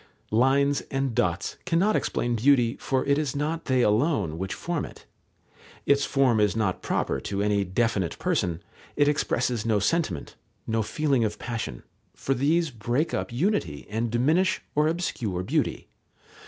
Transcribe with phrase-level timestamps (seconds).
[0.31, 5.05] Lines and dots cannot explain beauty, for it is not they alone which form it.
[5.85, 8.63] Its form is not proper to any definite person,
[8.95, 10.35] it expresses no sentiment,
[10.65, 11.83] no feeling of passion,
[12.15, 15.87] for these break up unity and diminish or obscure beauty.